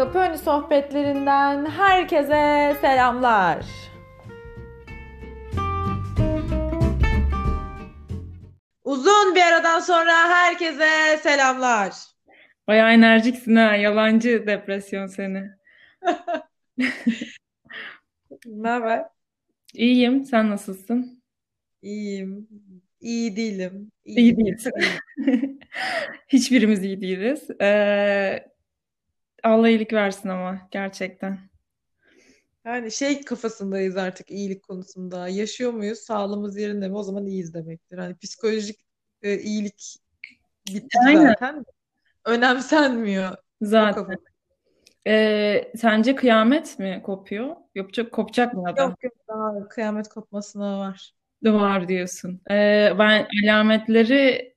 Kapı 0.00 0.18
önü 0.18 0.38
sohbetlerinden 0.38 1.66
herkese 1.66 2.76
selamlar. 2.80 3.66
Uzun 8.84 9.34
bir 9.34 9.40
aradan 9.40 9.80
sonra 9.80 10.12
herkese 10.12 11.18
selamlar. 11.22 11.92
Bayağı 12.68 12.92
enerjiksin 12.92 13.56
ha. 13.56 13.76
Yalancı 13.76 14.46
depresyon 14.46 15.06
seni. 15.06 15.42
Ne 18.46 18.68
haber? 18.68 19.04
İyiyim. 19.74 20.24
Sen 20.24 20.50
nasılsın? 20.50 21.22
İyiyim. 21.82 22.48
İyi 23.00 23.36
değilim. 23.36 23.92
İyi 24.04 24.18
İyiyim. 24.18 24.36
değilsin. 24.36 24.72
Hiçbirimiz 26.28 26.84
iyi 26.84 27.00
değiliz. 27.00 27.50
Ee, 27.60 28.50
Allah 29.42 29.68
iyilik 29.68 29.92
versin 29.92 30.28
ama 30.28 30.68
gerçekten. 30.70 31.38
Yani 32.64 32.92
şey 32.92 33.24
kafasındayız 33.24 33.96
artık 33.96 34.30
iyilik 34.30 34.62
konusunda. 34.62 35.28
Yaşıyor 35.28 35.72
muyuz? 35.72 35.98
Sağlığımız 35.98 36.56
yerinde 36.56 36.88
mi? 36.88 36.96
O 36.96 37.02
zaman 37.02 37.26
iyiyiz 37.26 37.54
demektir. 37.54 37.98
Hani 37.98 38.16
psikolojik 38.16 38.80
e, 39.22 39.38
iyilik 39.38 39.96
bitti 40.68 40.98
Aynen. 41.06 41.26
zaten. 41.26 41.64
Önemsenmiyor 42.24 43.36
Zaten. 43.62 44.16
Ee, 45.06 45.72
sence 45.76 46.14
kıyamet 46.14 46.78
mi 46.78 47.00
kopuyor? 47.04 47.56
Yapacak, 47.74 48.12
kopacak 48.12 48.54
mı 48.54 48.62
ya 48.68 48.76
da? 48.76 48.82
Yok 48.82 49.04
yok 49.04 49.12
daha 49.28 49.68
kıyamet 49.68 50.08
kopmasına 50.08 50.78
var. 50.78 51.12
Var 51.42 51.88
diyorsun. 51.88 52.40
Ee, 52.50 52.92
ben 52.98 53.26
alametleri 53.44 54.54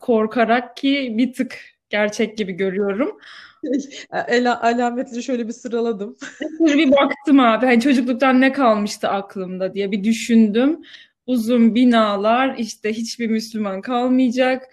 korkarak 0.00 0.76
ki 0.76 1.14
bir 1.18 1.32
tık 1.32 1.73
gerçek 1.90 2.38
gibi 2.38 2.52
görüyorum. 2.52 3.18
El, 4.28 4.52
alametleri 4.52 5.22
şöyle 5.22 5.48
bir 5.48 5.52
sıraladım. 5.52 6.16
Şöyle 6.58 6.78
bir 6.78 6.92
baktım 6.92 7.40
abi. 7.40 7.66
Hani 7.66 7.80
çocukluktan 7.80 8.40
ne 8.40 8.52
kalmıştı 8.52 9.08
aklımda 9.08 9.74
diye 9.74 9.92
bir 9.92 10.04
düşündüm. 10.04 10.80
Uzun 11.26 11.74
binalar, 11.74 12.54
işte 12.58 12.92
hiçbir 12.92 13.30
Müslüman 13.30 13.80
kalmayacak 13.80 14.68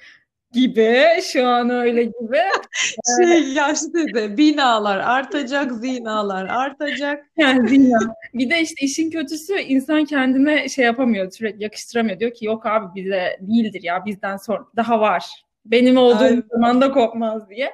gibi. 0.53 1.05
Şu 1.33 1.47
an 1.47 1.69
öyle 1.69 2.03
gibi. 2.03 2.39
Şey 3.21 3.53
yaşlı 3.53 3.93
teyze 3.93 4.37
binalar 4.37 4.97
artacak, 4.97 5.71
zinalar 5.71 6.45
artacak. 6.45 7.25
Yani 7.37 7.69
dünya. 7.69 7.99
Bir 8.33 8.49
de 8.49 8.61
işte 8.61 8.85
işin 8.85 9.11
kötüsü 9.11 9.59
insan 9.59 10.05
kendine 10.05 10.69
şey 10.69 10.85
yapamıyor, 10.85 11.31
sürekli 11.31 11.63
yakıştıramıyor. 11.63 12.19
Diyor 12.19 12.33
ki 12.33 12.45
yok 12.45 12.65
abi 12.65 12.95
bize 12.95 13.37
değildir 13.41 13.83
ya 13.83 14.05
bizden 14.05 14.37
sonra 14.37 14.65
daha 14.75 14.99
var. 14.99 15.43
Benim 15.65 15.97
olduğum 15.97 16.23
Aynen. 16.23 16.43
zaman 16.51 16.81
da 16.81 16.91
kopmaz 16.91 17.49
diye. 17.49 17.71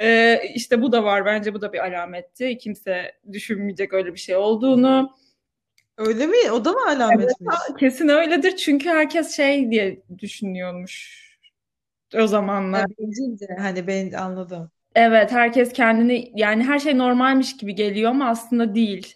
Ee, 0.00 0.40
işte 0.54 0.82
bu 0.82 0.92
da 0.92 1.04
var. 1.04 1.26
Bence 1.26 1.54
bu 1.54 1.60
da 1.60 1.72
bir 1.72 1.86
alametti. 1.86 2.58
Kimse 2.58 3.12
düşünmeyecek 3.32 3.92
öyle 3.92 4.14
bir 4.14 4.18
şey 4.18 4.36
olduğunu. 4.36 5.10
Öyle 5.98 6.26
mi? 6.26 6.50
O 6.52 6.64
da 6.64 6.72
mı 6.72 6.80
alametmiş? 6.88 7.54
Kesin 7.80 8.08
öyledir 8.08 8.56
çünkü 8.56 8.88
herkes 8.88 9.36
şey 9.36 9.70
diye 9.70 10.02
düşünüyormuş 10.18 11.26
o 12.14 12.26
zamanlar. 12.26 12.80
Ha, 12.80 12.86
bencilce. 12.98 13.46
Hani 13.58 13.86
ben 13.86 14.12
anladım. 14.12 14.70
Evet, 14.94 15.32
herkes 15.32 15.72
kendini 15.72 16.32
yani 16.34 16.64
her 16.64 16.78
şey 16.78 16.98
normalmiş 16.98 17.56
gibi 17.56 17.74
geliyor 17.74 18.10
ama 18.10 18.28
aslında 18.28 18.74
değil. 18.74 19.14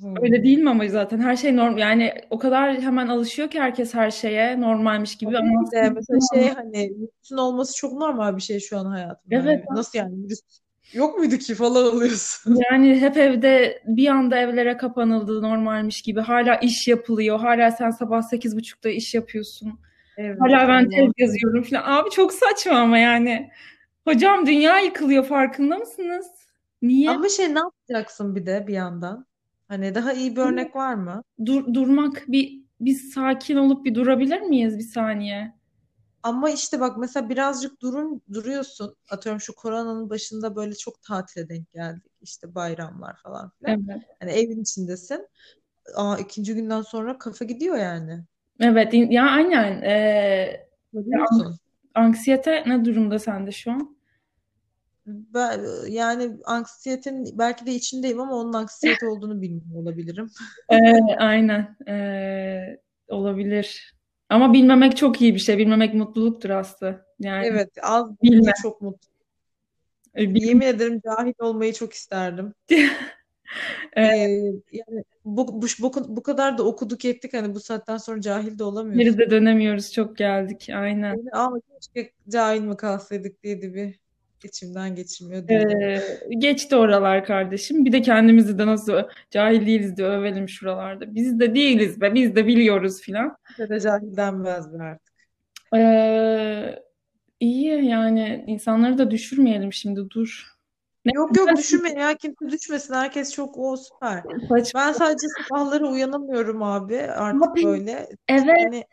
Hmm. 0.00 0.22
Öyle 0.22 0.42
değil 0.42 0.58
mi 0.58 0.70
ama 0.70 0.88
zaten 0.88 1.18
her 1.18 1.36
şey 1.36 1.56
normal 1.56 1.78
yani 1.78 2.12
o 2.30 2.38
kadar 2.38 2.80
hemen 2.80 3.08
alışıyor 3.08 3.50
ki 3.50 3.60
herkes 3.60 3.94
her 3.94 4.10
şeye 4.10 4.60
normalmiş 4.60 5.16
gibi 5.16 5.38
ama 5.38 5.70
de 5.72 5.90
mesela 5.94 6.18
şey 6.34 6.48
hani 6.48 6.90
virüsün 6.90 7.36
olması 7.36 7.76
çok 7.76 7.92
normal 7.92 8.36
bir 8.36 8.42
şey 8.42 8.60
şu 8.60 8.78
an 8.78 8.86
hayatımda. 8.86 9.36
Evet. 9.36 9.64
Hani 9.68 9.78
nasıl 9.78 9.98
yani 9.98 10.24
virüs 10.24 10.40
yok 10.92 11.18
muydu 11.18 11.36
ki 11.36 11.54
falan 11.54 11.86
oluyorsun. 11.94 12.58
yani 12.70 13.00
hep 13.00 13.16
evde 13.16 13.82
bir 13.86 14.08
anda 14.08 14.38
evlere 14.38 14.76
kapanıldı 14.76 15.42
normalmiş 15.42 16.02
gibi 16.02 16.20
hala 16.20 16.56
iş 16.56 16.88
yapılıyor. 16.88 17.38
Hala 17.40 17.70
sen 17.70 17.90
sabah 17.90 18.22
sekiz 18.22 18.56
buçukta 18.56 18.88
iş 18.88 19.14
yapıyorsun. 19.14 19.78
Evet, 20.16 20.40
Hala 20.40 20.68
ben 20.68 20.88
tez 20.88 21.12
yazıyorum 21.18 21.62
falan. 21.62 21.82
Abi 21.84 22.10
çok 22.10 22.32
saçma 22.32 22.72
ama 22.72 22.98
yani. 22.98 23.50
Hocam 24.04 24.46
dünya 24.46 24.78
yıkılıyor 24.78 25.24
farkında 25.24 25.78
mısınız? 25.78 26.26
Niye? 26.82 27.10
Ama 27.10 27.28
şey 27.28 27.54
ne 27.54 27.58
yapacaksın 27.58 28.36
bir 28.36 28.46
de 28.46 28.64
bir 28.66 28.74
yandan? 28.74 29.26
Hani 29.68 29.94
daha 29.94 30.12
iyi 30.12 30.36
bir 30.36 30.40
örnek 30.40 30.76
var 30.76 30.94
mı? 30.94 31.22
Dur, 31.46 31.74
durmak 31.74 32.24
bir 32.28 32.62
biz 32.80 33.12
sakin 33.12 33.56
olup 33.56 33.84
bir 33.84 33.94
durabilir 33.94 34.40
miyiz 34.40 34.78
bir 34.78 34.82
saniye? 34.82 35.54
Ama 36.22 36.50
işte 36.50 36.80
bak 36.80 36.98
mesela 36.98 37.28
birazcık 37.28 37.82
durun 37.82 38.22
duruyorsun. 38.32 38.96
Atıyorum 39.10 39.40
şu 39.40 39.54
koronanın 39.54 40.10
başında 40.10 40.56
böyle 40.56 40.74
çok 40.74 41.02
tatile 41.02 41.48
denk 41.48 41.72
geldik. 41.72 42.12
İşte 42.22 42.54
bayramlar 42.54 43.16
falan 43.22 43.50
filan. 43.50 43.86
Evet. 43.88 44.02
Hani 44.20 44.30
evin 44.30 44.62
içindesin. 44.62 45.28
Aa 45.94 46.16
ikinci 46.16 46.54
günden 46.54 46.82
sonra 46.82 47.18
kafa 47.18 47.44
gidiyor 47.44 47.76
yani. 47.76 48.24
Evet, 48.60 48.94
ya 48.94 49.24
aynen. 49.26 49.82
Ee, 49.82 50.66
Görüyorsun. 50.92 51.58
anksiyete 51.94 52.64
ne 52.66 52.84
durumda 52.84 53.18
sende 53.18 53.52
şu 53.52 53.70
an? 53.70 53.95
Ben, 55.06 55.60
yani 55.88 56.36
anksiyetenin 56.44 57.38
belki 57.38 57.66
de 57.66 57.72
içindeyim 57.72 58.20
ama 58.20 58.34
onun 58.36 58.52
anksiyete 58.52 59.06
olduğunu 59.06 59.42
bilmiyor 59.42 59.82
olabilirim. 59.82 60.30
Ee, 60.70 60.76
aynen. 61.18 61.76
Ee, 61.88 62.80
olabilir. 63.08 63.94
Ama 64.28 64.52
bilmemek 64.52 64.96
çok 64.96 65.20
iyi 65.22 65.34
bir 65.34 65.38
şey. 65.40 65.58
Bilmemek 65.58 65.94
mutluluktur 65.94 66.50
aslında. 66.50 67.06
Yani 67.20 67.46
Evet, 67.46 67.70
az 67.82 68.22
Bilme. 68.22 68.52
çok 68.62 68.82
mutlu. 68.82 69.08
e, 70.18 70.34
bil- 70.34 70.42
Yemin 70.42 70.66
ederim 70.66 71.00
cahil 71.04 71.32
olmayı 71.38 71.72
çok 71.72 71.92
isterdim. 71.92 72.54
Ee, 73.96 74.02
Ee, 74.02 74.52
yani 74.72 75.04
bu, 75.24 75.62
bu, 75.62 75.66
bu, 75.82 75.92
bu 76.16 76.22
kadar 76.22 76.58
da 76.58 76.62
okuduk 76.62 77.04
ettik 77.04 77.34
hani 77.34 77.54
bu 77.54 77.60
saatten 77.60 77.96
sonra 77.96 78.20
cahil 78.20 78.58
de 78.58 78.64
olamıyorsun. 78.64 79.04
geri 79.04 79.18
de 79.18 79.30
dönemiyoruz. 79.30 79.92
Çok 79.92 80.16
geldik. 80.16 80.68
Aynen. 80.74 81.08
Yani, 81.08 81.30
Ama 81.32 81.60
keşke 81.60 82.12
cahil 82.28 82.60
mi 82.60 82.76
kalsaydık 82.76 83.42
diye 83.42 83.62
de 83.62 83.74
bir 83.74 84.00
içimden 84.44 84.94
geçirmiyor. 84.94 85.48
Ee, 85.48 86.02
geçti 86.38 86.76
oralar 86.76 87.24
kardeşim. 87.24 87.84
Bir 87.84 87.92
de 87.92 88.02
kendimizi 88.02 88.58
de 88.58 88.66
nasıl 88.66 89.02
cahil 89.30 89.66
değiliz 89.66 89.96
diye 89.96 90.08
övelim 90.08 90.48
şuralarda. 90.48 91.14
Biz 91.14 91.40
de 91.40 91.54
değiliz 91.54 92.00
be. 92.00 92.14
Biz 92.14 92.36
de 92.36 92.46
biliyoruz 92.46 93.00
filan. 93.00 93.36
Bize 93.50 93.68
de 93.68 93.80
cahil 93.80 94.16
denmez 94.16 94.72
be 94.72 94.82
artık. 94.82 95.16
Ee, 95.76 96.82
iyi 97.40 97.84
yani 97.84 98.44
insanları 98.46 98.98
da 98.98 99.10
düşürmeyelim 99.10 99.72
şimdi 99.72 100.10
dur. 100.10 100.56
Ne 101.04 101.12
Yok 101.14 101.36
yok 101.36 101.56
düşürme 101.56 101.90
ya 101.90 102.16
kimse 102.16 102.48
düşmesin. 102.50 102.94
Herkes 102.94 103.32
çok 103.32 103.58
o 103.58 103.76
süper. 103.76 104.22
saçma. 104.48 104.80
Ben 104.80 104.92
sadece 104.92 105.26
sabahları 105.38 105.86
uyanamıyorum 105.86 106.62
abi 106.62 107.02
artık 107.02 107.42
Abi, 107.42 107.64
böyle. 107.64 108.08
Evet. 108.28 108.44
Yani 108.58 108.84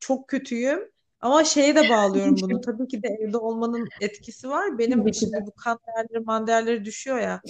çok 0.00 0.28
kötüyüm. 0.28 0.93
Ama 1.24 1.44
şeye 1.44 1.76
de 1.76 1.88
bağlıyorum 1.88 2.36
bunu. 2.40 2.60
Tabii 2.60 2.88
ki 2.88 3.02
de 3.02 3.08
evde 3.08 3.36
olmanın 3.36 3.88
etkisi 4.00 4.48
var. 4.48 4.78
Benim 4.78 5.14
şimdi 5.14 5.36
bu 5.46 5.52
kan 5.52 5.78
değerleri, 5.86 6.24
man 6.24 6.46
değerleri 6.46 6.84
düşüyor 6.84 7.18
ya. 7.18 7.42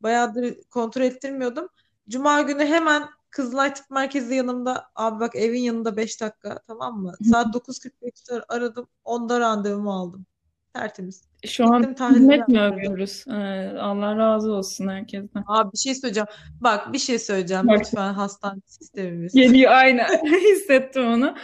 Bayağıdır 0.00 0.54
kontrol 0.70 1.02
ettirmiyordum. 1.02 1.68
Cuma 2.08 2.40
günü 2.40 2.64
hemen 2.64 3.08
Kızılay 3.30 3.74
Tıp 3.74 3.90
Merkezi 3.90 4.34
yanımda. 4.34 4.84
Abi 4.94 5.20
bak 5.20 5.36
evin 5.36 5.60
yanında 5.60 5.96
5 5.96 6.20
dakika 6.20 6.60
tamam 6.66 7.02
mı? 7.02 7.12
Saat 7.30 7.54
9.45'te 7.54 8.42
aradım. 8.48 8.86
10'da 9.04 9.40
randevumu 9.40 9.92
aldım. 9.92 10.26
Tertemiz. 10.74 11.22
Şu 11.46 11.64
an 11.74 11.94
tahlil 11.94 12.16
hizmet 12.16 12.48
mi 12.48 12.60
övüyoruz? 12.60 13.24
Ee, 13.28 13.32
Allah 13.78 14.16
razı 14.16 14.52
olsun 14.52 14.88
herkesten. 14.88 15.44
Abi 15.46 15.72
bir 15.72 15.78
şey 15.78 15.94
söyleyeceğim. 15.94 16.26
Bak 16.60 16.92
bir 16.92 16.98
şey 16.98 17.18
söyleyeceğim. 17.18 17.68
Bak. 17.68 17.80
Lütfen 17.80 18.12
hastane 18.12 18.60
sistemimiz. 18.66 19.34
Geliyor 19.34 19.72
aynen. 19.72 20.06
Hissettim 20.52 21.06
onu. 21.06 21.34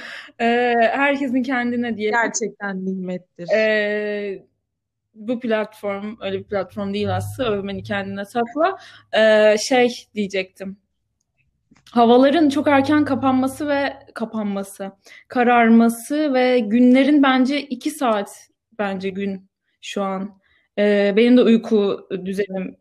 Ee, 0.40 0.74
herkesin 0.78 1.42
kendine 1.42 1.96
diye. 1.96 2.10
Gerçekten 2.10 2.86
nimettir. 2.86 3.48
Ee, 3.54 4.44
bu 5.14 5.40
platform 5.40 6.16
öyle 6.20 6.38
bir 6.38 6.44
platform 6.44 6.94
değil 6.94 7.16
aslında. 7.16 7.50
Övmeni 7.50 7.82
kendine 7.82 8.24
sakla. 8.24 8.76
Ee, 9.12 9.56
şey 9.58 10.08
diyecektim. 10.14 10.76
Havaların 11.90 12.48
çok 12.48 12.68
erken 12.68 13.04
kapanması 13.04 13.68
ve 13.68 13.96
kapanması, 14.14 14.92
kararması 15.28 16.34
ve 16.34 16.58
günlerin 16.58 17.22
bence 17.22 17.62
iki 17.62 17.90
saat 17.90 18.48
bence 18.78 19.10
gün 19.10 19.50
şu 19.82 20.02
an. 20.02 20.40
Ee, 20.78 21.14
benim 21.16 21.36
de 21.36 21.42
uyku 21.42 22.08
düzenim 22.24 22.76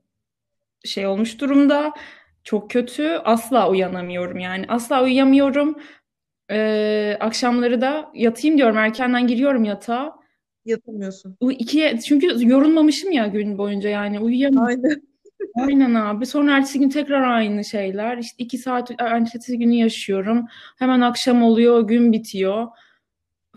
şey 0.85 1.07
olmuş 1.07 1.41
durumda. 1.41 1.93
Çok 2.43 2.71
kötü. 2.71 3.07
Asla 3.09 3.69
uyanamıyorum 3.69 4.39
yani. 4.39 4.65
Asla 4.67 5.03
uyuyamıyorum. 5.03 5.77
Ee, 6.51 7.17
akşamları 7.19 7.81
da 7.81 8.11
yatayım 8.15 8.57
diyorum. 8.57 8.77
Erkenden 8.77 9.27
giriyorum 9.27 9.63
yatağa. 9.63 10.15
Yatamıyorsun. 10.65 11.37
İkiye, 11.51 11.99
çünkü 11.99 12.49
yorulmamışım 12.49 13.11
ya 13.11 13.27
gün 13.27 13.57
boyunca 13.57 13.89
yani 13.89 14.19
uyuyamıyorum. 14.19 14.67
Aynen. 14.67 15.01
Aynen 15.55 15.93
abi. 15.93 16.25
Sonra 16.25 16.57
ertesi 16.57 16.79
gün 16.79 16.89
tekrar 16.89 17.21
aynı 17.21 17.65
şeyler. 17.65 18.17
İşte 18.17 18.43
iki 18.43 18.57
saat 18.57 18.91
ertesi 18.99 19.57
günü 19.59 19.75
yaşıyorum. 19.75 20.45
Hemen 20.79 21.01
akşam 21.01 21.43
oluyor, 21.43 21.87
gün 21.87 22.13
bitiyor. 22.13 22.67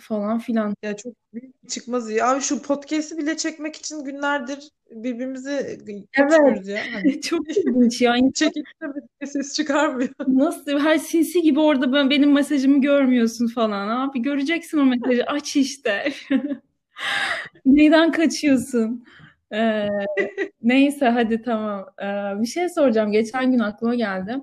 Falan 0.00 0.38
filan. 0.38 0.74
Ya 0.82 0.96
çok 0.96 1.14
büyük 1.34 1.64
bir 1.64 1.68
çıkmaz 1.68 2.10
ya. 2.10 2.30
Abi 2.30 2.40
şu 2.40 2.62
podcast'i 2.62 3.18
bile 3.18 3.36
çekmek 3.36 3.76
için 3.76 4.04
günlerdir 4.04 4.68
birbirimizi 4.90 5.78
kaçıyoruz 6.16 6.68
ya. 6.68 6.80
Hani 6.92 7.20
Çok 7.22 7.56
ilginç 7.56 8.00
ya. 8.00 8.16
Çekip 8.34 8.66
de 9.22 9.26
ses 9.26 9.54
çıkarmıyor. 9.54 10.10
Nasıl 10.28 10.78
her 10.78 10.98
sinsi 10.98 11.42
gibi 11.42 11.60
orada 11.60 11.92
ben 11.92 12.10
benim 12.10 12.32
mesajımı 12.32 12.80
görmüyorsun 12.80 13.46
falan. 13.46 13.88
Abi 13.88 14.22
göreceksin 14.22 14.78
o 14.78 14.84
mesajı. 14.84 15.24
Aç 15.26 15.56
işte. 15.56 16.12
Neyden 17.66 18.12
kaçıyorsun? 18.12 19.04
Ee, 19.52 19.88
neyse 20.62 21.08
hadi 21.08 21.42
tamam. 21.42 21.86
Ee, 22.02 22.42
bir 22.42 22.46
şey 22.46 22.68
soracağım. 22.68 23.12
Geçen 23.12 23.52
gün 23.52 23.58
aklıma 23.58 23.94
geldi. 23.94 24.36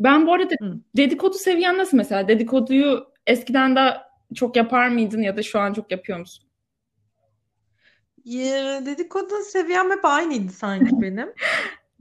Ben 0.00 0.26
bu 0.26 0.32
arada 0.32 0.54
dedikodu 0.96 1.34
seviyen 1.34 1.78
nasıl 1.78 1.96
mesela? 1.96 2.28
Dedikoduyu 2.28 3.06
eskiden 3.26 3.76
de 3.76 3.80
çok 4.34 4.56
yapar 4.56 4.88
mıydın 4.88 5.22
ya 5.22 5.36
da 5.36 5.42
şu 5.42 5.58
an 5.60 5.72
çok 5.72 5.90
yapıyor 5.92 6.18
musun? 6.18 6.44
Dedikodu 8.86 9.34
seviyem 9.42 9.90
hep 9.90 10.04
aynıydı 10.04 10.52
sanki 10.52 10.90
benim. 11.00 11.28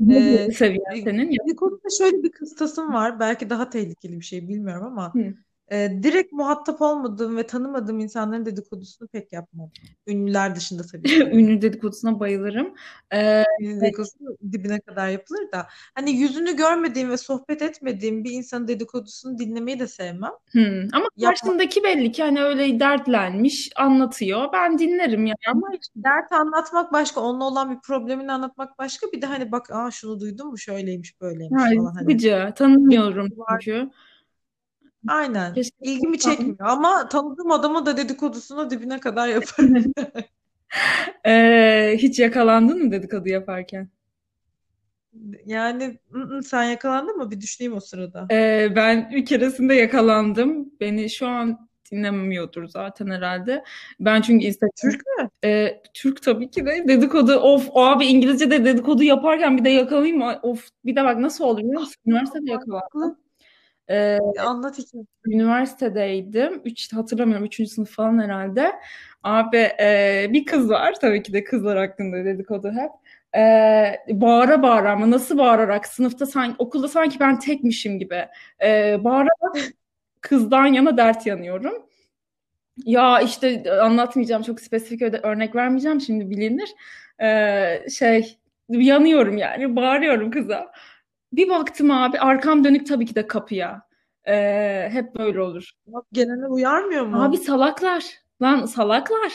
Ee, 0.09 0.51
seviyen 0.51 0.95
senin? 1.03 1.31
Ya- 1.31 1.37
Dedikoduda 1.45 1.87
şöyle 1.97 2.23
bir 2.23 2.31
kıstasım 2.31 2.93
var. 2.93 3.19
Belki 3.19 3.49
daha 3.49 3.69
tehlikeli 3.69 4.19
bir 4.19 4.25
şey 4.25 4.47
bilmiyorum 4.49 4.85
ama 4.85 5.13
Hı. 5.15 5.33
E, 5.71 5.89
direkt 6.03 6.33
muhatap 6.33 6.81
olmadığım 6.81 7.37
ve 7.37 7.47
tanımadığım 7.47 7.99
insanların 7.99 8.45
dedikodusunu 8.45 9.07
pek 9.07 9.33
yapmam. 9.33 9.69
Ünlüler 10.07 10.55
dışında 10.55 10.83
tabii. 10.91 11.07
Ünlü 11.37 11.61
dedikodusuna 11.61 12.19
bayılırım. 12.19 12.73
Ee, 13.13 13.43
Ünlü 13.61 13.81
dedikodusu 13.81 14.37
dibine 14.51 14.79
kadar 14.79 15.09
yapılır 15.09 15.51
da. 15.51 15.67
Hani 15.95 16.11
yüzünü 16.11 16.55
görmediğim 16.55 17.09
ve 17.09 17.17
sohbet 17.17 17.61
etmediğim 17.61 18.23
bir 18.23 18.31
insanın 18.31 18.67
dedikodusunu 18.67 19.37
dinlemeyi 19.37 19.79
de 19.79 19.87
sevmem. 19.87 20.31
hmm. 20.51 20.87
Ama 20.93 21.05
Yapma. 21.17 21.29
karşındaki 21.29 21.83
belli 21.83 22.11
ki 22.11 22.23
hani 22.23 22.43
öyle 22.43 22.79
dertlenmiş, 22.79 23.69
anlatıyor. 23.75 24.53
Ben 24.53 24.79
dinlerim 24.79 25.25
yani. 25.25 25.37
Ama 25.47 25.67
işte 25.81 25.93
dert 25.95 26.31
anlatmak 26.31 26.93
başka, 26.93 27.21
onunla 27.21 27.43
olan 27.43 27.71
bir 27.71 27.79
problemini 27.79 28.31
anlatmak 28.31 28.77
başka. 28.77 29.07
Bir 29.13 29.21
de 29.21 29.25
hani 29.25 29.51
bak 29.51 29.71
aa 29.71 29.91
şunu 29.91 30.19
duydun 30.19 30.47
mu 30.47 30.57
şöyleymiş 30.57 31.21
böyleymiş 31.21 31.63
Yani 31.63 31.77
falan 31.77 31.93
hani. 31.93 32.07
Tanımıyorum 32.53 33.27
Var. 33.37 33.65
Aynen. 35.07 35.53
Keşke 35.53 35.75
İlgimi 35.81 36.19
çekmiyor 36.19 36.57
ama 36.59 37.09
tanıdığım 37.09 37.51
adama 37.51 37.85
da 37.85 37.97
dedikodusunu 37.97 38.69
dibine 38.69 38.99
kadar 38.99 39.27
yaparım. 39.27 39.93
Ee, 41.25 41.95
hiç 41.97 42.19
yakalandın 42.19 42.83
mı 42.83 42.91
dedikodu 42.91 43.29
yaparken? 43.29 43.89
Yani 45.45 45.99
sen 46.43 46.63
yakalandın 46.63 47.17
mı? 47.17 47.31
Bir 47.31 47.41
düşüneyim 47.41 47.77
o 47.77 47.79
sırada. 47.79 48.27
Ee, 48.31 48.69
ben 48.75 49.11
bir 49.11 49.25
keresinde 49.25 49.73
yakalandım. 49.73 50.71
Beni 50.79 51.09
şu 51.09 51.27
an 51.27 51.69
dinlemiyordur 51.91 52.67
zaten 52.67 53.07
herhalde. 53.07 53.63
Ben 53.99 54.21
çünkü 54.21 54.45
Instagram... 54.45 54.71
Türk 54.81 55.01
mü? 55.05 55.29
Ee, 55.43 55.81
Türk 55.93 56.21
tabii 56.21 56.51
ki 56.51 56.65
de 56.65 56.87
dedikodu 56.87 57.35
of 57.35 57.69
abi 57.73 58.05
İngilizce 58.05 58.51
de 58.51 58.65
dedikodu 58.65 59.03
yaparken 59.03 59.57
bir 59.57 59.65
de 59.65 59.69
yakalayayım 59.69 60.17
mı? 60.17 60.39
Of 60.43 60.69
bir 60.85 60.95
de 60.95 61.03
bak 61.03 61.17
nasıl 61.17 61.43
musun? 61.55 61.95
Üniversitede 62.05 62.51
yakalandım. 62.51 63.17
Ee, 63.89 64.17
Anlat 64.39 64.79
iki. 64.79 64.97
üniversitedeydim. 65.25 66.61
Üç, 66.65 66.93
hatırlamıyorum. 66.93 67.45
Üçüncü 67.45 67.69
sınıf 67.69 67.89
falan 67.91 68.19
herhalde. 68.23 68.71
Abi 69.23 69.57
e, 69.57 70.27
bir 70.29 70.45
kız 70.45 70.69
var. 70.69 70.95
Tabii 71.01 71.23
ki 71.23 71.33
de 71.33 71.43
kızlar 71.43 71.77
hakkında 71.77 72.25
dedikodu 72.25 72.71
hep. 72.71 72.91
E, 73.37 73.41
bağıra 74.21 74.63
bağıra 74.63 74.91
ama 74.91 75.11
nasıl 75.11 75.37
bağırarak 75.37 75.87
sınıfta 75.87 76.25
sanki 76.25 76.55
okulda 76.59 76.87
sanki 76.87 77.19
ben 77.19 77.39
tekmişim 77.39 77.99
gibi. 77.99 78.25
E, 78.63 78.97
bağırarak 79.03 79.73
kızdan 80.21 80.65
yana 80.65 80.97
dert 80.97 81.25
yanıyorum. 81.27 81.73
Ya 82.85 83.21
işte 83.21 83.71
anlatmayacağım 83.81 84.43
çok 84.43 84.61
spesifik 84.61 85.01
örnek 85.01 85.55
vermeyeceğim 85.55 86.01
şimdi 86.01 86.29
bilinir. 86.29 86.69
E, 87.21 87.89
şey 87.89 88.37
yanıyorum 88.69 89.37
yani 89.37 89.75
bağırıyorum 89.75 90.31
kıza. 90.31 90.71
Bir 91.33 91.49
baktım 91.49 91.91
abi 91.91 92.19
arkam 92.19 92.63
dönük 92.63 92.87
tabii 92.87 93.05
ki 93.05 93.15
de 93.15 93.27
kapıya. 93.27 93.81
Ee, 94.27 94.89
hep 94.91 95.15
böyle 95.15 95.41
olur. 95.41 95.71
Genelde 96.11 96.47
uyarmıyor 96.47 97.05
mu? 97.05 97.23
Abi 97.23 97.37
salaklar. 97.37 98.03
Lan 98.41 98.65
salaklar. 98.65 99.33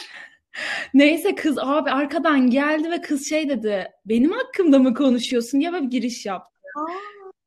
Neyse 0.94 1.34
kız 1.34 1.58
abi 1.58 1.90
arkadan 1.90 2.50
geldi 2.50 2.90
ve 2.90 3.00
kız 3.00 3.28
şey 3.28 3.48
dedi. 3.48 3.90
Benim 4.06 4.32
hakkımda 4.32 4.78
mı 4.78 4.94
konuşuyorsun 4.94 5.60
diye 5.60 5.72
bir 5.72 5.78
giriş 5.78 6.26
yaptı. 6.26 6.58
Aa. 6.76 6.92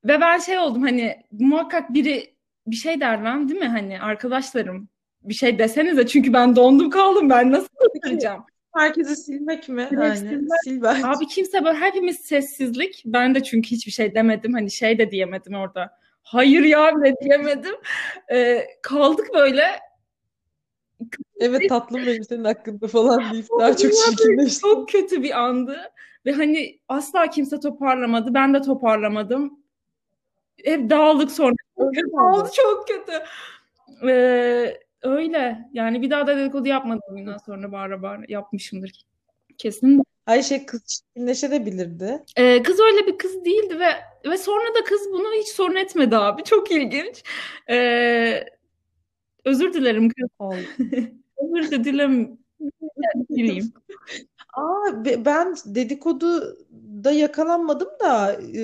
Ve 0.06 0.22
ben 0.22 0.38
şey 0.38 0.58
oldum 0.58 0.82
hani 0.82 1.16
muhakkak 1.32 1.94
biri 1.94 2.36
bir 2.68 2.76
şey 2.76 3.00
der 3.00 3.22
lan 3.22 3.50
değil 3.50 3.60
mi 3.60 3.68
hani 3.68 4.02
arkadaşlarım 4.02 4.90
bir 5.22 5.34
şey 5.34 5.60
desenize 5.60 6.08
çünkü 6.08 6.34
ben 6.34 6.56
dondum 6.56 6.90
kaldım 6.90 7.30
ben 7.30 7.52
nasıl 7.52 7.68
konuşacağım. 7.76 8.46
Herkesi 8.75 9.16
silmek 9.16 9.69
mi? 9.69 9.89
Yani 9.92 10.18
silmek. 10.18 10.50
sil 10.63 10.77
ben. 10.81 11.01
Abi 11.01 11.27
kimse 11.27 11.66
böyle 11.66 11.77
hepimiz 11.77 12.19
sessizlik. 12.19 13.04
Ben 13.06 13.36
de 13.36 13.44
çünkü 13.44 13.72
hiçbir 13.72 13.92
şey 13.92 14.16
demedim. 14.16 14.54
Hani 14.54 14.72
şey 14.72 14.98
de 14.98 15.12
diyemedim 15.12 15.54
orada. 15.54 15.98
Hayır 16.24 16.63
ya 16.63 16.95
bile 16.95 17.16
diyemedim. 17.24 17.75
Ee, 18.31 18.68
kaldık 18.81 19.27
böyle. 19.33 19.66
Evet 21.39 21.69
tatlım 21.69 22.06
benim 22.06 22.24
senin 22.24 22.44
hakkında 22.44 22.88
falan 22.88 23.33
deyip 23.33 23.45
daha 23.60 23.77
çok 23.77 23.94
çirkinleşti. 23.94 24.62
Çok 24.62 24.89
kötü 24.89 25.24
bir 25.24 25.39
andı. 25.39 25.92
Ve 26.25 26.31
hani 26.31 26.80
asla 26.88 27.30
kimse 27.30 27.60
toparlamadı. 27.60 28.33
Ben 28.33 28.54
de 28.54 28.62
toparlamadım. 28.62 29.60
Hep 30.63 30.89
dağıldık 30.89 31.31
sonra. 31.31 31.56
Öyle 31.77 32.01
oldu? 32.22 32.50
çok 32.56 32.88
kötü. 32.88 33.12
Ee, 34.07 34.80
öyle. 35.06 35.69
Yani 35.74 36.02
bir 36.02 36.10
daha 36.10 36.28
da 36.28 36.38
dedikodu 36.38 36.68
yapmadım 36.68 37.02
bundan 37.12 37.38
sonra 37.38 37.72
bağıra 37.72 38.02
bağıra 38.02 38.22
yapmışımdır. 38.28 39.06
Kesin. 39.57 40.04
Ay 40.25 40.44
şey 40.44 40.66
kız 40.66 40.86
çirkinleşebilirdi. 40.86 42.24
Ee, 42.38 42.63
kız 42.63 42.80
öyle 42.80 43.07
bir 43.07 43.18
kız 43.18 43.46
değildi 43.46 43.80
ve 43.80 43.88
ve 44.30 44.38
sonra 44.38 44.68
da 44.80 44.84
kız 44.84 45.02
bunu 45.12 45.34
hiç 45.40 45.48
sorun 45.48 45.75
etmedi 45.75 46.18
abi. 46.18 46.44
Çok 46.44 46.72
ilginç. 46.72 47.24
Ee, 47.69 48.46
özür 49.46 49.74
dilerim 49.74 50.10
kız. 50.10 50.30
Özür 51.38 51.72
de 51.72 51.84
dilem 51.84 52.38
dileyim. 53.30 53.74
Aa 54.54 55.06
be- 55.06 55.25
ben 55.25 55.56
dedikoduda 55.66 57.12
yakalanmadım 57.12 57.90
da 58.00 58.34
e, 58.34 58.62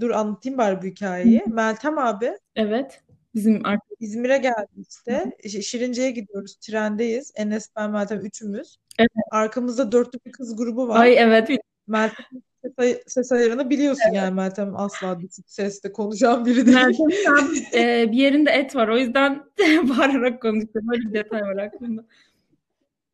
dur 0.00 0.10
anlatayım 0.10 0.58
bari 0.58 0.82
bu 0.82 0.86
hikayeyi. 0.86 1.42
Meltem 1.46 1.98
abi 1.98 2.38
Evet. 2.56 3.02
Bizim 3.34 3.66
artık 3.66 3.96
İzmir'e 4.00 4.38
geldi 4.38 4.68
işte. 4.88 5.32
Şirince'ye 5.62 6.10
gidiyoruz. 6.10 6.56
Trendeyiz. 6.56 7.32
Enes, 7.36 7.68
ben, 7.76 7.90
Meltem 7.90 8.20
üçümüz. 8.20 8.76
Evet. 8.98 9.10
Arkamızda 9.30 9.92
dörtlü 9.92 10.18
bir 10.26 10.32
kız 10.32 10.56
grubu 10.56 10.88
var. 10.88 11.00
ay 11.00 11.18
evet 11.18 11.48
Meltem'in 11.86 12.42
ses, 12.62 12.72
ay- 12.78 13.02
ses 13.06 13.32
ayarını 13.32 13.70
biliyorsun 13.70 14.12
yani 14.12 14.34
Meltem 14.34 14.76
asla 14.76 15.20
düşük 15.20 15.50
sesle 15.50 15.92
konuşan 15.92 16.46
biri 16.46 16.66
değil. 16.66 16.76
Meltem'in 16.76 17.34
abi, 17.34 17.78
e, 17.78 18.12
bir 18.12 18.16
yerinde 18.16 18.50
et 18.50 18.76
var. 18.76 18.88
O 18.88 18.98
yüzden 18.98 19.42
bağırarak 19.88 20.42
konuşuyor. 20.42 20.74
Böyle 20.74 21.02
bir 21.02 21.12
detay 21.14 21.42
var 21.42 21.56
aklımda. 21.56 22.04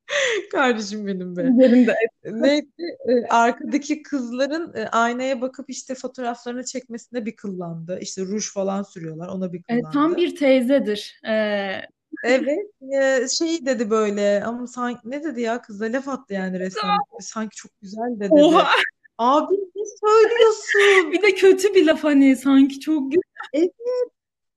Kardeşim 0.53 1.07
benim 1.07 1.37
be. 1.37 1.43
Yerinde 1.43 1.91
et. 1.93 2.33
Neyse 2.33 2.67
e, 3.09 3.27
arkadaki 3.31 4.03
kızların 4.03 4.73
e, 4.77 4.89
aynaya 4.89 5.41
bakıp 5.41 5.71
işte 5.71 5.95
fotoğraflarını 5.95 6.65
çekmesine 6.65 7.27
bir 7.27 7.37
kıllandı. 7.37 7.99
İşte 8.01 8.23
ruj 8.23 8.53
falan 8.53 8.83
sürüyorlar 8.83 9.29
ona 9.29 9.53
bir 9.53 9.59
E, 9.59 9.63
kıllandı. 9.63 9.91
tam 9.93 10.17
bir 10.17 10.37
teyzedir. 10.37 11.21
E, 11.29 11.33
Evet 12.25 12.59
e, 13.01 13.29
şey 13.39 13.67
dedi 13.67 13.91
böyle 13.91 14.45
ama 14.45 14.67
sanki 14.67 15.01
ne 15.05 15.25
dedi 15.25 15.41
ya 15.41 15.63
kız 15.63 15.81
da 15.81 15.85
laf 15.85 16.09
attı 16.09 16.35
yani 16.35 16.59
resmen. 16.59 16.99
Sanki 17.21 17.57
çok 17.57 17.81
güzel 17.83 18.17
de 18.17 18.21
dedi. 18.21 18.35
oha. 18.35 18.69
Abi 19.19 19.55
ne 19.55 19.83
söylüyorsun? 20.01 21.13
Bir 21.13 21.23
de 21.23 21.35
kötü 21.35 21.75
bir 21.75 21.87
laf 21.87 22.05
hani 22.05 22.37
sanki 22.37 22.81
çok 22.81 23.13
güzel. 23.13 23.69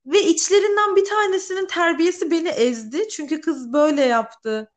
Ve 0.06 0.24
içlerinden 0.24 0.96
bir 0.96 1.06
tanesinin 1.06 1.66
terbiyesi 1.66 2.32
beni 2.32 2.50
ezdi. 2.50 3.08
Çünkü 3.10 3.42
kız 3.42 3.74
böyle 3.74 4.02
yaptı. 4.02 4.72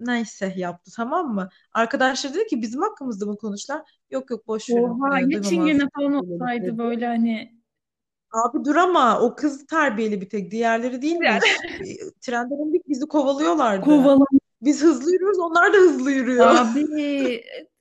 Neyse 0.00 0.54
yaptı 0.56 0.90
tamam 0.96 1.34
mı? 1.34 1.48
Arkadaşlar 1.72 2.34
dedi 2.34 2.46
ki 2.46 2.62
bizim 2.62 2.80
hakkımızda 2.82 3.26
mı 3.26 3.36
konuşlar? 3.36 3.82
Yok 4.10 4.30
yok 4.30 4.46
boş 4.46 4.70
verin. 4.70 4.82
Oha. 4.88 5.20
Ee, 5.20 5.24
Ya 5.30 5.42
çingene 5.42 5.82
falan 5.96 6.14
olsaydı 6.14 6.78
böyle 6.78 7.06
hani 7.06 7.58
Abi 8.32 8.64
dur 8.64 8.76
ama 8.76 9.20
o 9.20 9.34
kız 9.34 9.66
terbiyeli 9.66 10.20
bir 10.20 10.28
tek. 10.28 10.50
Diğerleri 10.50 11.02
değilmiş. 11.02 11.28
Diğerleri- 11.28 12.12
Trenden 12.20 12.68
indik 12.68 12.88
bizi 12.88 13.06
kovalıyorlardı. 13.06 13.84
kovalan. 13.84 14.26
Biz 14.62 14.82
hızlı 14.82 15.12
yürüyoruz 15.12 15.38
onlar 15.38 15.72
da 15.72 15.76
hızlı 15.76 16.10
yürüyor. 16.10 16.46
Abi 16.46 16.86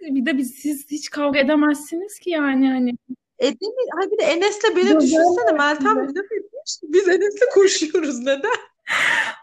bir 0.01 0.25
de 0.25 0.38
biz 0.38 0.51
siz 0.51 0.88
hiç 0.91 1.09
kavga 1.09 1.39
edemezsiniz 1.39 2.19
ki 2.19 2.29
yani 2.29 2.67
hani. 2.69 2.89
E 3.39 3.45
değil 3.45 3.71
mi? 3.74 3.81
Ay 4.01 4.12
bir 4.12 4.17
de 4.17 4.24
Enes'le 4.24 4.63
beni 4.75 4.83
Güzel 4.83 5.01
düşünsene. 5.01 5.51
Meltem 5.57 6.07
bize. 6.07 6.19
Biz 6.83 7.07
Enes'le 7.07 7.53
koşuyoruz. 7.53 8.19
Neden? 8.19 8.51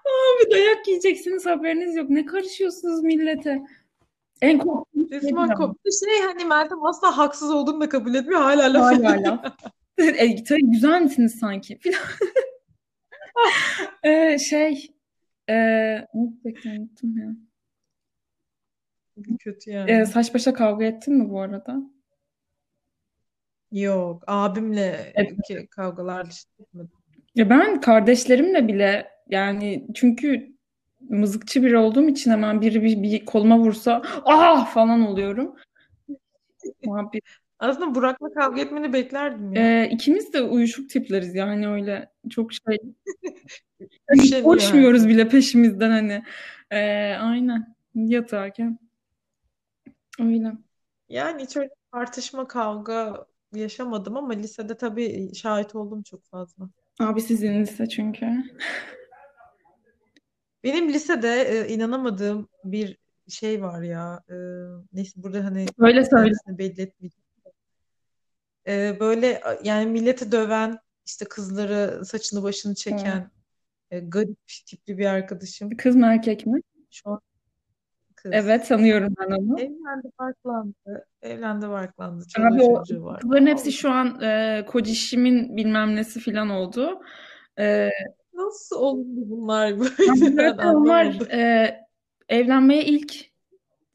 Abi 0.05 0.51
dayak 0.51 0.89
yiyeceksiniz 0.89 1.47
haberiniz 1.47 1.97
yok. 1.97 2.11
Ne 2.11 2.27
karışıyorsunuz 2.27 3.03
millete? 3.03 3.63
En 4.43 4.59
korktuğum 4.59 5.09
şey 5.09 5.19
Resmen. 5.19 5.47
Şey 6.05 6.27
hani 6.27 6.45
Meltem 6.45 6.85
asla 6.85 7.19
haksız 7.19 7.51
olduğunu 7.51 7.81
da 7.81 7.89
kabul 7.89 8.15
etmiyor. 8.15 8.41
Hala 8.41 8.75
laf 8.75 8.83
Hala 8.83 9.23
laf. 9.23 9.55
E, 9.99 10.45
tabii 10.45 10.71
güzel 10.71 11.03
misiniz 11.03 11.39
sanki? 11.41 11.79
Ee, 14.03 14.39
şey 14.51 14.95
diyecektim 15.49 16.73
unuttum 16.73 17.19
ya. 17.19 17.37
Kötü 19.39 19.71
yani. 19.71 19.91
Ee, 19.91 20.07
saç 20.07 20.35
başa 20.35 20.55
kavga 20.55 20.85
ettin 20.85 21.15
mi 21.15 21.31
bu 21.31 21.41
arada? 21.41 21.81
Yok. 23.73 24.23
Abimle 24.27 25.13
Evet. 25.15 25.71
kavgalar 25.71 26.31
dışında. 26.31 26.89
Ya 27.35 27.51
ben 27.51 27.81
kardeşlerimle 27.81 28.69
bile 28.69 29.14
yani 29.29 29.87
çünkü 29.95 30.55
mızıkçı 31.01 31.63
biri 31.63 31.77
olduğum 31.77 32.09
için 32.09 32.31
hemen 32.31 32.61
biri 32.61 32.83
bir, 32.83 33.03
bir 33.03 33.25
koluma 33.25 33.59
vursa 33.59 34.03
ah 34.25 34.67
falan 34.75 35.01
oluyorum. 35.07 35.55
Abi, 36.89 37.21
Aslında 37.59 37.95
Burak'la 37.95 38.33
kavga 38.35 38.61
etmeni 38.61 38.93
beklerdim 38.93 39.53
ya. 39.53 39.83
e, 39.83 39.89
ikimiz 39.91 40.33
de 40.33 40.43
uyuşuk 40.43 40.91
tipleriz 40.91 41.35
yani 41.35 41.69
öyle 41.69 42.11
çok 42.31 42.51
şey 42.53 42.79
Üşeniyor 44.15 44.45
koşmuyoruz 44.45 45.01
herkes. 45.01 45.17
bile 45.17 45.29
peşimizden 45.29 45.91
hani. 45.91 46.23
E, 46.71 46.79
aynen 47.21 47.77
yatarken 47.95 48.79
öyle. 50.21 50.53
Yani 51.09 51.43
hiç 51.43 51.57
öyle 51.57 51.71
tartışma, 51.93 52.49
kavga 52.49 53.27
yaşamadım 53.53 54.17
ama 54.17 54.33
lisede 54.33 54.77
tabii 54.77 55.35
şahit 55.35 55.75
oldum 55.75 56.03
çok 56.03 56.25
fazla. 56.25 56.69
Abi 57.01 57.21
sizin 57.21 57.61
lise 57.61 57.89
çünkü. 57.89 58.27
Benim 60.65 60.89
lisede 60.89 61.43
e, 61.43 61.69
inanamadığım 61.69 62.49
bir 62.65 62.99
şey 63.29 63.63
var 63.63 63.83
ya. 63.83 64.23
E, 64.31 64.35
neyse 64.93 65.23
burada 65.23 65.45
hani 65.45 65.67
Öyle 65.79 66.05
söyle. 66.05 66.35
belli 66.49 66.83
etmeyeceğim. 66.83 67.25
E, 68.67 69.01
böyle 69.01 69.43
yani 69.65 69.87
milleti 69.87 70.33
döven, 70.33 70.79
işte 71.07 71.25
kızları 71.25 72.05
saçını 72.05 72.43
başını 72.43 72.75
çeken 72.75 73.31
e, 73.91 74.01
garip 74.01 74.39
tipli 74.67 74.99
bir 74.99 75.07
arkadaşım. 75.07 75.77
Kız 75.77 75.97
mı 75.97 76.07
erkek 76.07 76.47
mi? 76.47 76.61
Şu 76.91 77.11
an 77.11 77.21
kız. 78.15 78.33
Evet 78.35 78.67
sanıyorum 78.67 79.15
ben 79.21 79.31
onu. 79.31 79.61
Evlendi, 79.61 80.11
barklandı. 80.19 81.07
Evlendi, 81.23 81.69
barklandı. 81.69 82.25
Abi 82.39 82.63
o 82.63 82.75
var. 83.05 83.21
kızların 83.21 83.47
hepsi 83.47 83.73
şu 83.73 83.91
an 83.91 84.21
e, 84.23 84.65
kocişimin 84.69 85.57
bilmem 85.57 85.97
nesi 85.97 86.21
falan 86.21 86.51
oldu. 86.51 87.01
E, 87.59 87.91
Nasıl 88.35 88.77
oldu 88.77 89.07
bunlar 89.07 89.67
Yani 89.67 89.81
böyle? 89.81 90.49
Zaten 90.49 90.75
onlar 90.75 91.31
e, 91.31 91.77
evlenmeye 92.29 92.85
ilk 92.85 93.15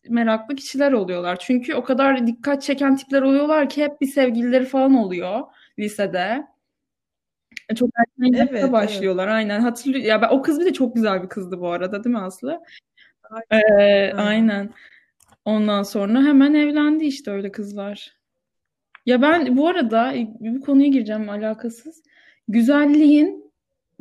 meraklı 0.09 0.55
kişiler 0.55 0.91
oluyorlar. 0.91 1.39
Çünkü 1.39 1.75
o 1.75 1.83
kadar 1.83 2.27
dikkat 2.27 2.61
çeken 2.61 2.95
tipler 2.95 3.21
oluyorlar 3.21 3.69
ki 3.69 3.83
hep 3.83 4.01
bir 4.01 4.07
sevgilileri 4.07 4.65
falan 4.65 4.93
oluyor 4.93 5.41
lisede. 5.79 6.47
E, 7.69 7.75
Çok 7.75 7.89
erken 7.97 8.33
Evet, 8.33 8.49
evet. 8.51 8.71
başlıyorlar. 8.71 9.27
Aynen 9.27 9.59
hatırlıyor. 9.59 10.05
Ya 10.05 10.21
ben, 10.21 10.29
o 10.29 10.41
kız 10.41 10.59
bir 10.59 10.65
de 10.65 10.73
çok 10.73 10.95
güzel 10.95 11.23
bir 11.23 11.29
kızdı 11.29 11.59
bu 11.59 11.69
arada, 11.69 12.03
değil 12.03 12.15
mi 12.15 12.21
Aslı? 12.21 12.61
Aynen. 13.29 13.79
Ee, 13.79 14.13
aynen. 14.13 14.69
Ondan 15.45 15.83
sonra 15.83 16.21
hemen 16.21 16.53
evlendi 16.53 17.05
işte 17.05 17.31
öyle 17.31 17.51
kızlar. 17.51 18.19
Ya 19.05 19.21
ben 19.21 19.57
bu 19.57 19.67
arada 19.67 20.13
bir 20.39 20.61
konuya 20.61 20.87
gireceğim 20.87 21.29
alakasız. 21.29 22.03
Güzelliğin 22.47 23.48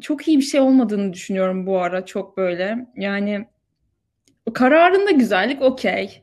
çok 0.00 0.28
iyi 0.28 0.38
bir 0.38 0.42
şey 0.42 0.60
olmadığını 0.60 1.12
düşünüyorum 1.12 1.66
bu 1.66 1.78
ara 1.78 2.06
çok 2.06 2.36
böyle. 2.36 2.86
Yani 2.96 3.48
kararında 4.54 5.10
güzellik 5.10 5.62
okey. 5.62 6.22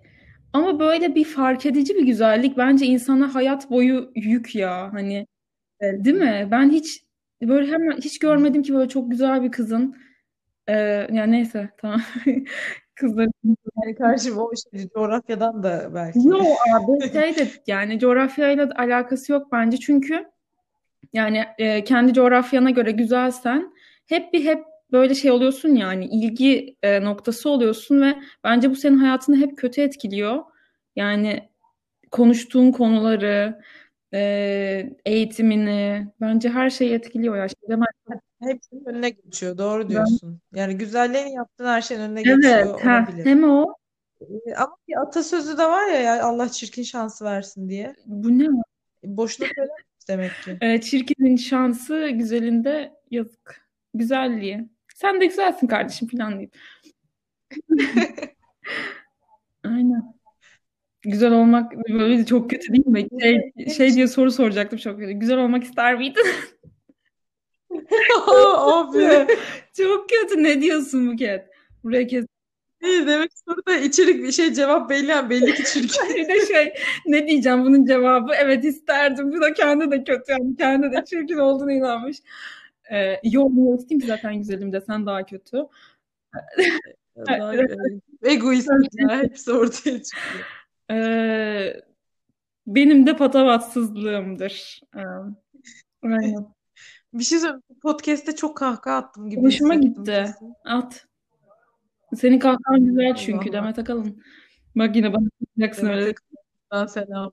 Ama 0.53 0.79
böyle 0.79 1.15
bir 1.15 1.23
fark 1.25 1.65
edici 1.65 1.95
bir 1.95 2.05
güzellik 2.05 2.57
bence 2.57 2.85
insana 2.85 3.35
hayat 3.35 3.69
boyu 3.69 4.11
yük 4.15 4.55
ya. 4.55 4.93
Hani 4.93 5.27
değil 5.81 6.17
mi? 6.17 6.47
Ben 6.51 6.69
hiç 6.69 7.03
böyle 7.41 7.71
hemen 7.71 7.97
hiç 7.97 8.19
görmedim 8.19 8.63
ki 8.63 8.73
böyle 8.73 8.89
çok 8.89 9.11
güzel 9.11 9.43
bir 9.43 9.51
kızın 9.51 9.95
e, 10.67 10.73
yani 11.11 11.31
neyse 11.31 11.69
tamam. 11.77 12.01
Kızların 12.95 13.31
Yani 13.83 13.95
karşım 13.95 14.37
o 14.37 14.51
işte 14.53 14.89
coğrafyadan 14.89 15.63
da 15.63 15.91
belki. 15.95 16.19
Yo 16.27 16.37
abi 16.75 17.11
şey 17.11 17.35
de 17.35 17.47
yani 17.67 17.99
coğrafyayla 17.99 18.69
da 18.69 18.73
alakası 18.75 19.31
yok 19.31 19.51
bence 19.51 19.77
çünkü 19.77 20.25
yani 21.13 21.43
e, 21.57 21.83
kendi 21.83 22.13
coğrafyana 22.13 22.69
göre 22.69 22.91
güzelsen 22.91 23.73
hep 24.05 24.33
bir 24.33 24.45
hep 24.45 24.63
böyle 24.91 25.15
şey 25.15 25.31
oluyorsun 25.31 25.69
yani 25.75 26.05
ilgi 26.05 26.75
e, 26.83 27.03
noktası 27.03 27.49
oluyorsun 27.49 28.01
ve 28.01 28.15
bence 28.43 28.69
bu 28.69 28.75
senin 28.75 28.97
hayatını 28.97 29.37
hep 29.37 29.57
kötü 29.57 29.81
etkiliyor. 29.81 30.43
Yani 30.95 31.49
konuştuğun 32.11 32.71
konuları, 32.71 33.61
e, 34.13 34.89
eğitimini 35.05 36.07
bence 36.21 36.49
her 36.49 36.69
şeyi 36.69 36.93
etkiliyor 36.93 37.37
ya. 37.37 37.47
Şimdi 37.47 37.81
ben- 37.81 38.19
Hepsinin 38.41 38.85
önüne 38.85 39.09
geçiyor. 39.09 39.57
Doğru 39.57 39.89
diyorsun. 39.89 40.39
Yani 40.53 40.77
güzelliğin 40.77 41.27
yaptığın 41.27 41.65
her 41.65 41.81
şeyin 41.81 42.01
önüne 42.01 42.21
Evet, 42.25 42.35
geçiyor 42.43 42.81
ha, 42.81 43.05
olabilir. 43.07 43.25
hem 43.25 43.43
o 43.49 43.73
Ee, 44.21 44.55
Ama 44.55 44.75
bir 44.87 45.01
atasözü 45.01 45.57
de 45.57 45.63
var 45.65 45.87
ya, 45.87 45.99
ya 45.99 46.23
Allah 46.25 46.49
çirkin 46.49 46.83
şansı 46.83 47.25
versin 47.25 47.69
diye. 47.69 47.95
bu 48.05 48.39
ne? 48.39 48.47
Boşuna 49.03 49.47
söylememiş 49.55 49.83
demek 50.07 50.31
ki. 50.45 50.57
E, 50.61 50.81
çirkinin 50.81 51.35
şansı, 51.35 52.09
güzelinde 52.09 52.93
yazık. 53.11 53.67
Güzelliği. 53.93 54.69
Sen 54.95 55.21
de 55.21 55.25
güzelsin 55.25 55.67
kardeşim 55.67 56.07
falan 56.07 56.37
deyip. 56.39 56.57
Aynen. 59.63 60.15
Güzel 61.01 61.31
olmak 61.31 61.73
böyle 61.89 62.25
çok 62.25 62.49
kötü 62.49 62.73
değil 62.73 62.87
mi? 62.87 63.07
Şey, 63.21 63.51
şey 63.77 63.93
diye 63.93 64.07
soru 64.07 64.31
soracaktım 64.31 64.79
çok 64.79 64.99
kötü. 64.99 65.11
Güzel 65.11 65.37
olmak 65.37 65.63
ister 65.63 65.97
miydin? 65.97 66.25
Abi. 68.27 69.27
Çok 69.77 70.09
kötü. 70.09 70.43
Ne 70.43 70.61
diyorsun 70.61 71.07
Buket? 71.13 71.45
Buraya 71.83 72.07
kes. 72.07 72.25
İyi 72.85 73.07
demek 73.07 73.31
soruda 73.47 73.77
içerik 73.77 74.23
bir 74.23 74.31
şey 74.31 74.53
cevap 74.53 74.89
belli 74.89 75.07
yani 75.07 75.29
belli 75.29 75.53
ki 75.53 75.63
çirkin. 75.73 76.15
Bir 76.15 76.27
de 76.27 76.45
şey 76.45 76.73
ne 77.05 77.27
diyeceğim 77.27 77.65
bunun 77.65 77.85
cevabı? 77.85 78.33
Evet 78.35 78.65
isterdim. 78.65 79.31
Bu 79.31 79.41
da 79.41 79.53
kendi 79.53 79.91
de 79.91 80.03
kötü 80.03 80.31
yani 80.31 80.55
kendi 80.55 80.91
de 80.91 81.05
çirkin 81.05 81.37
olduğunu 81.37 81.71
inanmış. 81.71 82.17
Ee, 82.91 83.19
yok 83.23 83.51
isteyeyim 83.79 83.99
ki 83.99 84.07
zaten 84.07 84.37
güzelim 84.37 84.73
desen 84.73 85.05
daha 85.05 85.25
kötü. 85.25 85.57
Egoist 88.23 88.69
ya, 88.93 89.21
hepsi 89.21 89.51
ortaya 89.51 90.03
çıkıyor. 90.03 90.45
Ee, 90.91 91.81
benim 92.67 93.07
de 93.07 93.17
patavatsızlığımdır. 93.17 94.81
Ee, 94.95 94.99
aynen. 96.03 96.55
Bir 97.13 97.23
şey 97.23 97.39
söyleyeyim. 97.39 97.63
bu 97.69 97.79
Podcast'te 97.79 98.35
çok 98.35 98.57
kahkaha 98.57 98.97
attım 98.97 99.29
gibi 99.29 99.41
Hoşuma 99.41 99.75
gitti. 99.75 100.03
kesin. 100.03 100.53
At. 100.65 101.07
Senin 102.15 102.39
kahkahan 102.39 102.85
güzel 102.85 103.15
çünkü 103.15 103.49
Allah 103.49 103.57
Allah. 103.57 103.63
Demet 103.63 103.79
Akalın. 103.79 104.23
Bak 104.75 104.95
yine 104.95 105.13
bana 105.13 105.27
yapacaksın 105.41 105.87
öyle. 105.87 106.13
Akalın'dan 106.71 106.85
selam. 106.87 107.31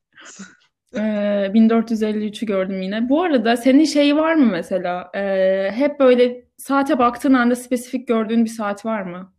Ee, 0.95 1.51
1453'ü 1.55 2.47
gördüm 2.47 2.83
yine. 2.83 3.09
Bu 3.09 3.23
arada 3.23 3.57
senin 3.57 3.85
şeyi 3.85 4.17
var 4.17 4.35
mı 4.35 4.47
mesela? 4.47 5.11
Ee, 5.15 5.71
hep 5.75 6.01
böyle 6.01 6.45
saate 6.57 6.99
baktığın 6.99 7.35
anda 7.35 7.57
spesifik 7.57 8.09
gördüğün 8.09 8.45
bir 8.45 8.51
saat 8.51 8.85
var 8.87 9.03
mı? 9.03 9.33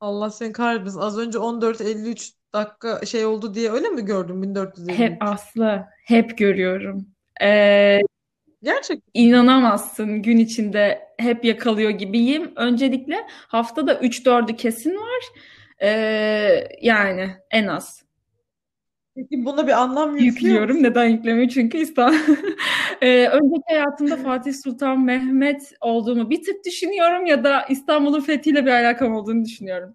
Allah 0.00 0.30
seni 0.30 0.52
kahretmesin. 0.52 1.00
Az 1.00 1.18
önce 1.18 1.38
14.53 1.38 2.32
dakika 2.54 3.06
şey 3.06 3.26
oldu 3.26 3.54
diye 3.54 3.70
öyle 3.70 3.88
mi 3.88 4.04
gördün 4.04 4.42
1453? 4.42 4.98
Hep 4.98 5.22
Aslı. 5.22 5.86
Hep 6.04 6.38
görüyorum. 6.38 7.06
Ee, 7.42 8.00
Gerçekten. 8.62 9.10
inanamazsın 9.14 10.22
gün 10.22 10.38
içinde 10.38 11.08
hep 11.18 11.44
yakalıyor 11.44 11.90
gibiyim. 11.90 12.52
Öncelikle 12.56 13.16
haftada 13.28 13.94
3-4'ü 14.00 14.56
kesin 14.56 14.94
var. 14.96 15.24
Ee, 15.82 16.68
yani 16.82 17.30
en 17.50 17.66
az. 17.66 18.02
Peki 19.16 19.44
buna 19.44 19.66
bir 19.66 19.72
anlam 19.72 20.10
yüklüyor 20.16 20.34
Yüklüyorum. 20.34 20.76
musun? 20.76 20.90
Neden 20.90 21.04
yüklemiyor? 21.04 21.48
Çünkü 21.48 21.78
İstanbul. 21.78 22.16
Ee, 23.02 23.28
önceki 23.28 23.62
hayatımda 23.68 24.16
Fatih 24.16 24.52
Sultan 24.54 25.00
Mehmet 25.04 25.72
olduğumu 25.80 26.30
bir 26.30 26.42
tık 26.42 26.64
düşünüyorum 26.64 27.26
ya 27.26 27.44
da 27.44 27.62
İstanbul'un 27.68 28.20
fethiyle 28.20 28.66
bir 28.66 28.70
alakam 28.70 29.14
olduğunu 29.14 29.44
düşünüyorum. 29.44 29.94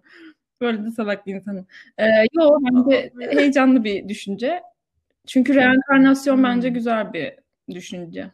Böyle 0.60 0.84
de 0.84 0.90
salak 0.90 1.26
bir 1.26 1.34
insanım. 1.34 1.66
Ee, 1.98 2.04
yo 2.32 2.58
bence 2.62 3.12
heyecanlı 3.30 3.84
bir 3.84 4.08
düşünce. 4.08 4.62
Çünkü 5.26 5.54
reenkarnasyon 5.54 6.36
Hmm. 6.36 6.44
bence 6.44 6.68
güzel 6.68 7.12
bir 7.12 7.32
düşünce. 7.70 8.30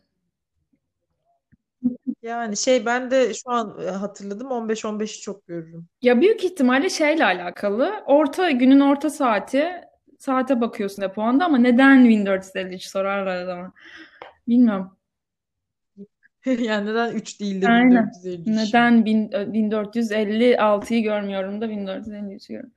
Yani 2.23 2.57
şey 2.57 2.87
ben 2.87 3.11
de 3.11 3.35
şu 3.35 3.51
an 3.51 3.79
e, 3.87 3.91
hatırladım 3.91 4.49
15-15'i 4.49 5.21
çok 5.21 5.47
görürüm. 5.47 5.89
Ya 6.03 6.21
büyük 6.21 6.45
ihtimalle 6.45 6.91
şeyle 6.91 7.25
alakalı. 7.25 7.93
Orta 8.07 8.51
günün 8.51 8.81
orta 8.81 9.11
saati 9.11 9.73
saate 10.19 10.61
bakıyorsun 10.61 11.03
hep 11.03 11.19
o 11.19 11.23
anda 11.23 11.45
ama 11.45 11.59
neden 11.59 12.09
1453 12.09 12.87
sorarlar 12.87 13.37
adama. 13.37 13.73
Bilmiyorum. 14.49 14.97
Yani 16.47 16.91
neden 16.91 17.13
3 17.13 17.41
değil 17.41 17.63
de 17.63 17.69
Aynen. 17.69 18.11
1453? 18.25 18.47
Neden 18.47 19.05
bin- 19.05 19.29
1456'yı 19.31 21.03
görmüyorum 21.03 21.61
da 21.61 21.67
1453'ü 21.67 22.49
görüyorum. 22.49 22.73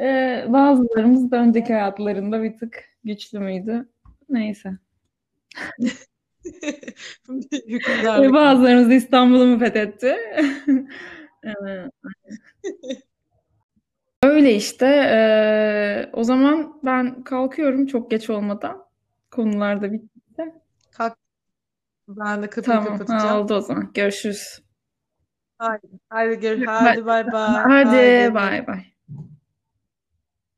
Ee, 0.00 0.44
bazılarımız 0.48 1.30
da 1.30 1.36
önceki 1.36 1.72
hayatlarında 1.72 2.42
bir 2.42 2.56
tık 2.56 2.84
güçlü 3.04 3.38
müydü? 3.38 3.88
Neyse. 4.28 4.70
Hükümdarlık. 7.68 8.32
bazılarımız 8.32 8.90
da 8.90 8.94
İstanbul'u 8.94 9.46
mu 9.46 9.58
fethetti? 9.58 10.16
Öyle 14.22 14.54
işte. 14.54 14.86
Ee, 14.86 16.10
o 16.12 16.24
zaman 16.24 16.80
ben 16.84 17.22
kalkıyorum 17.24 17.86
çok 17.86 18.10
geç 18.10 18.30
olmadan. 18.30 18.84
Konular 19.30 19.82
da 19.82 19.92
bitti. 19.92 20.54
Kalk. 20.92 21.16
Ben 22.08 22.42
de 22.42 22.50
kapıyı 22.50 22.76
Tamam. 22.76 22.98
Kapatacağım. 22.98 23.40
oldu 23.40 23.54
o 23.54 23.60
zaman. 23.60 23.90
Görüşürüz. 23.94 24.62
Haydi, 25.58 25.86
haydi, 26.08 26.40
gör, 26.40 26.66
hadi 26.66 27.06
bay 27.06 27.32
bay. 27.32 27.62
Hadi 27.62 28.34
bay 28.34 28.66
bay. 28.66 28.95